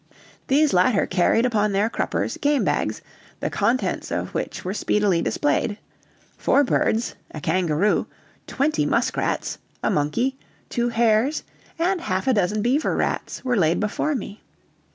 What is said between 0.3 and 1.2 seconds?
These latter